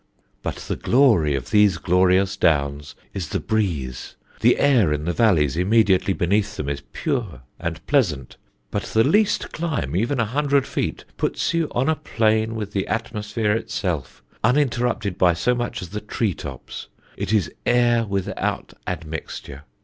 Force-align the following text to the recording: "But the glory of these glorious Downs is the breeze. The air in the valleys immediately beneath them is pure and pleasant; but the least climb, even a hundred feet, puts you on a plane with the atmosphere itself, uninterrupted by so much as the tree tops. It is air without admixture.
"But 0.41 0.55
the 0.55 0.75
glory 0.75 1.35
of 1.35 1.51
these 1.51 1.77
glorious 1.77 2.35
Downs 2.35 2.95
is 3.13 3.29
the 3.29 3.39
breeze. 3.39 4.15
The 4.39 4.57
air 4.57 4.91
in 4.91 5.05
the 5.05 5.13
valleys 5.13 5.55
immediately 5.55 6.11
beneath 6.15 6.55
them 6.55 6.69
is 6.69 6.81
pure 6.91 7.43
and 7.59 7.85
pleasant; 7.85 8.35
but 8.71 8.81
the 8.81 9.03
least 9.03 9.51
climb, 9.51 9.95
even 9.95 10.19
a 10.19 10.25
hundred 10.25 10.65
feet, 10.65 11.05
puts 11.17 11.53
you 11.53 11.67
on 11.73 11.87
a 11.87 11.95
plane 11.95 12.55
with 12.55 12.71
the 12.73 12.87
atmosphere 12.87 13.51
itself, 13.51 14.23
uninterrupted 14.43 15.19
by 15.19 15.33
so 15.33 15.53
much 15.53 15.83
as 15.83 15.89
the 15.89 16.01
tree 16.01 16.33
tops. 16.33 16.87
It 17.15 17.31
is 17.31 17.51
air 17.67 18.03
without 18.07 18.73
admixture. 18.87 19.65